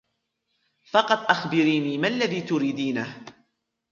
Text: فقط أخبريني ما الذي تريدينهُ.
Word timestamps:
فقط 0.91 1.29
أخبريني 1.31 1.97
ما 1.97 2.07
الذي 2.07 2.41
تريدينهُ. 2.41 3.25